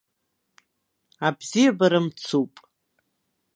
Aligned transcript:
Абзиабара 1.27 1.99
мцуп! 2.05 2.53